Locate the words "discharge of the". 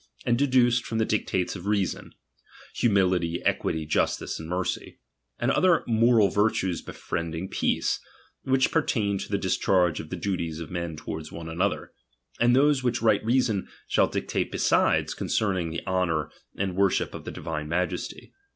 9.37-10.15